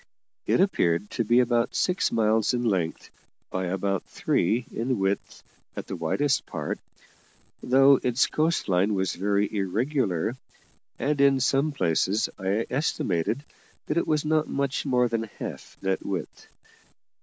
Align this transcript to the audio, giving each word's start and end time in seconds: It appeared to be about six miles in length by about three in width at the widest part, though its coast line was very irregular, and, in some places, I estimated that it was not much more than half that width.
It 0.47 0.59
appeared 0.59 1.11
to 1.11 1.23
be 1.23 1.41
about 1.41 1.75
six 1.75 2.11
miles 2.11 2.55
in 2.55 2.63
length 2.63 3.11
by 3.51 3.65
about 3.67 4.01
three 4.05 4.65
in 4.71 4.97
width 4.97 5.43
at 5.75 5.85
the 5.85 5.95
widest 5.95 6.47
part, 6.47 6.79
though 7.61 7.99
its 8.01 8.25
coast 8.25 8.67
line 8.67 8.95
was 8.95 9.13
very 9.13 9.55
irregular, 9.55 10.35
and, 10.97 11.21
in 11.21 11.39
some 11.39 11.71
places, 11.71 12.29
I 12.39 12.65
estimated 12.71 13.45
that 13.85 13.97
it 13.97 14.07
was 14.07 14.25
not 14.25 14.47
much 14.47 14.87
more 14.87 15.07
than 15.07 15.29
half 15.37 15.77
that 15.83 16.03
width. 16.03 16.47